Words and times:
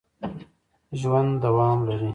ژوند 0.99 1.31
دوام 1.43 1.77
لري 1.87 2.09